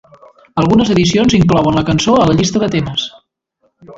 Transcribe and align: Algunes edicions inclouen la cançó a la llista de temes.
Algunes 0.61 0.89
edicions 0.93 1.35
inclouen 1.41 1.77
la 1.79 1.85
cançó 1.91 2.17
a 2.21 2.25
la 2.31 2.37
llista 2.39 2.65
de 2.65 2.73
temes. 2.79 3.07